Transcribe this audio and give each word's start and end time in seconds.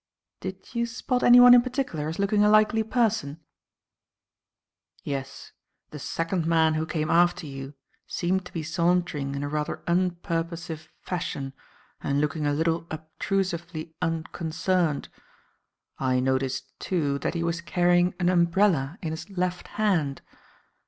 "Did 0.39 0.73
you 0.73 0.87
spot 0.87 1.21
anyone 1.21 1.53
in 1.53 1.61
particular 1.61 2.07
as 2.09 2.17
looking 2.17 2.43
a 2.43 2.49
likely 2.49 2.81
person?" 2.81 3.39
"Yes. 5.03 5.51
The 5.91 5.99
second 5.99 6.47
man 6.47 6.73
who 6.73 6.87
came 6.87 7.11
after 7.11 7.45
you 7.45 7.75
seemed 8.07 8.43
to 8.47 8.51
be 8.51 8.63
sauntering 8.63 9.35
in 9.35 9.43
a 9.43 9.47
rather 9.47 9.83
unpurposive 9.85 10.89
fashion 11.01 11.53
and 12.01 12.19
looking 12.19 12.47
a 12.47 12.53
little 12.53 12.87
obtrusively 12.89 13.93
unconcerned. 14.01 15.07
I 15.99 16.19
noticed, 16.19 16.71
too, 16.79 17.19
that 17.19 17.35
he 17.35 17.43
was 17.43 17.61
carrying 17.61 18.15
an 18.19 18.27
umbrella 18.29 18.97
in 19.03 19.11
his 19.11 19.29
left 19.29 19.67
hand. 19.67 20.23